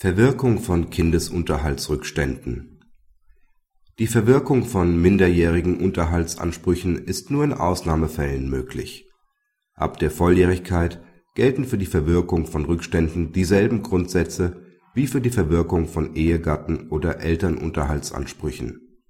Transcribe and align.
Verwirkung 0.00 0.60
von 0.60 0.90
Kindesunterhaltsrückständen 0.90 2.84
Die 3.98 4.06
Verwirkung 4.06 4.64
von 4.64 5.02
minderjährigen 5.02 5.80
Unterhaltsansprüchen 5.80 6.98
ist 6.98 7.32
nur 7.32 7.42
in 7.42 7.52
Ausnahmefällen 7.52 8.48
möglich. 8.48 9.10
Ab 9.74 9.98
der 9.98 10.12
Volljährigkeit 10.12 11.02
gelten 11.34 11.64
für 11.64 11.78
die 11.78 11.86
Verwirkung 11.86 12.46
von 12.46 12.64
Rückständen 12.64 13.32
dieselben 13.32 13.82
Grundsätze 13.82 14.62
wie 14.94 15.08
für 15.08 15.20
die 15.20 15.30
Verwirkung 15.30 15.88
von 15.88 16.14
Ehegatten 16.14 16.90
oder 16.90 17.18
Elternunterhaltsansprüchen. 17.18 19.00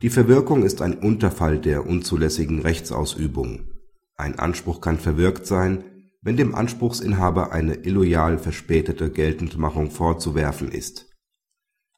Die 0.00 0.08
Verwirkung 0.08 0.62
ist 0.62 0.80
ein 0.80 0.94
Unterfall 0.94 1.58
der 1.58 1.86
unzulässigen 1.86 2.62
Rechtsausübung. 2.62 3.70
Ein 4.16 4.38
Anspruch 4.38 4.80
kann 4.80 4.98
verwirkt 4.98 5.44
sein 5.44 5.84
wenn 6.22 6.36
dem 6.36 6.54
Anspruchsinhaber 6.54 7.52
eine 7.52 7.74
illoyal 7.74 8.38
verspätete 8.38 9.10
Geltendmachung 9.10 9.90
vorzuwerfen 9.90 10.70
ist. 10.70 11.10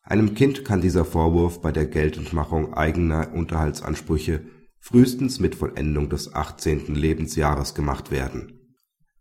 Einem 0.02 0.34
Kind 0.34 0.65
kann 0.65 0.80
dieser 0.80 1.05
Vorwurf 1.05 1.60
bei 1.60 1.73
der 1.73 1.87
Geltendmachung 1.87 2.74
eigener 2.74 3.32
Unterhaltsansprüche 3.32 4.42
frühestens 4.80 5.41
mit 5.41 5.55
Vollendung 5.55 6.10
des 6.10 6.34
18. 6.34 6.95
Lebensjahres 6.95 7.74
gemacht 7.74 8.10
werden. 8.10 8.77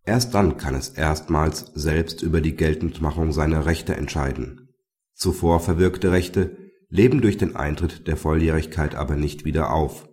Erst 0.05 0.33
dann 0.33 0.57
kann 0.57 0.75
es 0.75 0.89
erstmals 0.89 1.71
selbst 1.73 2.21
über 2.21 2.41
die 2.41 2.55
Geltendmachung 2.55 3.31
seiner 3.31 3.65
Rechte 3.65 3.95
entscheiden. 3.95 4.73
Zuvor 5.13 5.61
verwirkte 5.61 6.11
Rechte 6.11 6.57
leben 6.89 7.21
durch 7.21 7.37
den 7.37 7.55
Eintritt 7.55 8.07
der 8.07 8.17
Volljährigkeit 8.17 8.95
aber 8.95 9.15
nicht 9.15 9.45
wieder 9.45 9.71
auf 9.73 10.09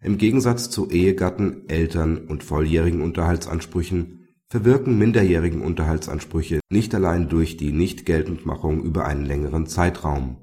im 0.00 0.18
Gegensatz 0.18 0.70
zu 0.70 0.88
Ehegatten, 0.90 1.68
Eltern 1.68 2.26
und 2.26 2.44
volljährigen 2.44 3.02
Unterhaltsansprüchen 3.02 4.28
verwirken 4.48 4.96
minderjährigen 4.96 5.60
Unterhaltsansprüche 5.60 6.60
nicht 6.70 6.94
allein 6.94 7.28
durch 7.28 7.56
die 7.56 7.72
Nichtgeltendmachung 7.72 8.82
über 8.82 9.04
einen 9.04 9.26
längeren 9.26 9.66
Zeitraum. 9.66 10.38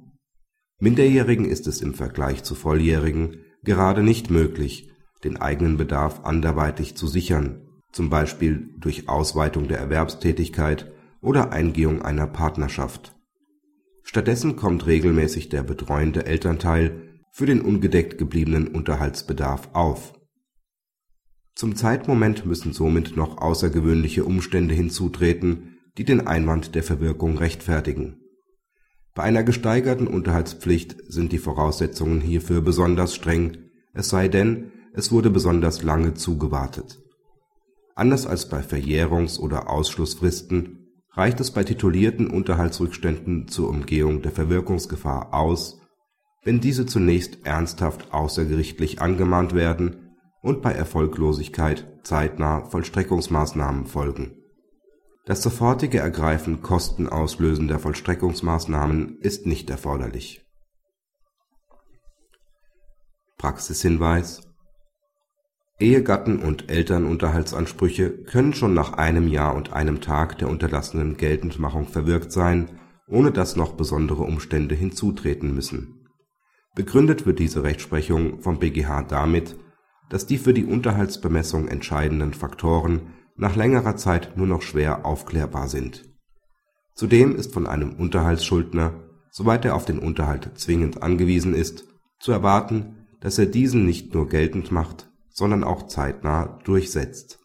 Minderjährigen 0.80 1.46
ist 1.46 1.68
es 1.68 1.82
im 1.82 1.94
Vergleich 1.94 2.44
zu 2.44 2.54
Volljährigen 2.54 3.38
gerade 3.64 4.04
nicht 4.04 4.30
möglich, 4.30 4.92
den 5.24 5.38
eigenen 5.38 5.78
Bedarf 5.78 6.24
anderweitig 6.24 6.96
zu 6.96 7.08
sichern, 7.08 7.62
zum 7.92 8.10
Beispiel 8.10 8.70
durch 8.78 9.10
Ausweitung 9.10 9.68
der 9.68 9.80
Erwerbstätigkeit 9.80 10.92
oder 11.22 11.52
Eingehung 11.52 12.04
einer 12.04 12.28
Partnerschaft. 12.28 13.16
Stattdessen 14.04 14.56
kommt 14.56 14.86
regelmäßig 14.86 15.50
der 15.50 15.64
betreuende 15.64 16.26
Elternteil 16.28 17.15
für 17.36 17.46
den 17.46 17.60
ungedeckt 17.60 18.18
gebliebenen 18.18 18.70
Unterhaltsbedarf 18.70 19.68
auf. 19.74 20.14
Zum 21.54 21.76
Zeitmoment 21.76 22.46
müssen 22.46 22.72
somit 22.72 23.18
noch 23.18 23.40
außergewöhnliche 23.40 24.24
Umstände 24.24 24.74
hinzutreten, 24.74 25.78
die 25.98 26.06
den 26.06 26.28
Einwand 26.28 26.76
der 26.76 26.84
Verwirkung 26.84 27.38
rechtfertigen. 27.38 28.22
Bei 29.14 29.24
einer 29.24 29.44
gesteigerten 29.44 30.08
Unterhaltspflicht 30.08 30.96
sind 31.10 31.34
die 31.34 31.38
Voraussetzungen 31.38 32.22
hierfür 32.22 32.62
besonders 32.62 33.14
streng, 33.14 33.58
es 33.94 34.08
sei 34.08 34.30
denn, 34.30 34.72
es 34.94 35.12
wurde 35.12 35.30
besonders 35.30 35.84
lange 35.84 36.14
zugewartet. 36.14 37.00
Anders 37.96 38.26
als 38.26 38.48
bei 38.48 38.64
Verjährungs 38.64 39.40
oder 39.40 39.70
Ausschlussfristen 39.70 40.88
reicht 41.12 41.42
es 41.42 41.52
bei 41.52 41.66
titulierten 41.66 42.30
Unterhaltsrückständen 42.30 43.50
zur 43.50 43.68
Umgehung 43.68 44.22
der 44.22 44.32
Verwirkungsgefahr 44.32 45.34
aus 45.34 45.82
wenn 46.46 46.62
diese 46.62 46.86
zunächst 46.86 47.46
ernsthaft 47.46 48.14
außergerichtlich 48.14 49.02
angemahnt 49.02 49.54
werden 49.56 50.16
und 50.42 50.62
bei 50.62 50.72
Erfolglosigkeit 50.72 51.88
zeitnah 52.04 52.66
Vollstreckungsmaßnahmen 52.66 53.88
folgen. 53.88 54.38
Das 55.26 55.42
sofortige 55.42 55.98
Ergreifen 55.98 56.62
kostenauslösender 56.62 57.80
Vollstreckungsmaßnahmen 57.80 59.18
ist 59.22 59.48
nicht 59.48 59.72
erforderlich. 59.72 60.46
Praxishinweis 63.40 64.42
Ehegatten 65.80 66.40
und 66.40 66.70
Elternunterhaltsansprüche 66.70 68.24
können 68.24 68.54
schon 68.54 68.76
nach 68.76 68.94
einem 68.94 69.28
Jahr 69.28 69.56
und 69.56 69.74
einem 69.74 70.00
Tag 70.00 70.38
der 70.38 70.50
unterlassenen 70.50 71.18
Geltendmachung 71.18 71.88
verwirkt 71.88 72.32
sein, 72.32 72.80
ohne 73.08 73.32
dass 73.32 73.56
noch 73.56 73.74
besondere 73.74 74.24
Umstände 74.24 74.76
hinzutreten 74.76 75.54
müssen 75.54 76.05
Begründet 76.76 77.26
wird 77.26 77.40
diese 77.40 77.64
Rechtsprechung 77.64 78.42
vom 78.42 78.60
BgH 78.60 79.04
damit, 79.04 79.58
dass 80.10 80.28
die 80.28 80.38
für 80.38 80.54
die 80.54 80.66
Unterhaltsbemessung 80.66 81.68
entscheidenden 81.68 82.34
Faktoren 82.34 83.14
nach 83.38 83.56
längerer 83.56 83.96
Zeit 83.96 84.38
nur 84.38 84.48
noch 84.48 84.62
schwer 84.62 85.06
aufklärbar 85.06 85.68
sind. 85.68 86.04
Zudem 86.94 87.36
ist 87.36 87.54
von 87.54 87.66
einem 87.66 87.94
Unterhaltsschuldner, 87.94 88.94
soweit 89.32 89.66
er 89.66 89.76
auf 89.76 89.86
den 89.86 90.00
Unterhalt 90.00 90.52
zwingend 90.56 91.02
angewiesen 91.02 91.54
ist, 91.54 91.86
zu 92.20 92.32
erwarten, 92.32 93.08
dass 93.20 93.40
er 93.40 93.46
diesen 93.46 93.86
nicht 93.86 94.14
nur 94.14 94.30
geltend 94.30 94.72
macht, 94.72 95.10
sondern 95.30 95.64
auch 95.64 95.88
zeitnah 95.88 96.60
durchsetzt 96.64 97.45